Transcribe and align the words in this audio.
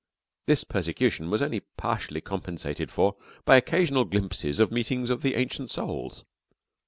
This 0.47 0.63
persecution 0.63 1.29
was 1.29 1.43
only 1.43 1.59
partly 1.59 2.21
compensated 2.21 2.89
for 2.89 3.15
by 3.45 3.55
occasional 3.55 4.03
glimpses 4.03 4.57
of 4.59 4.71
meetings 4.71 5.11
of 5.11 5.21
the 5.21 5.35
Ancient 5.35 5.69
Souls. 5.69 6.25